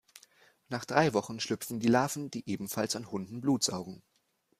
[0.67, 4.01] Nach drei Wochen schlüpfen die Larven, die ebenfalls an Hunden Blut saugen.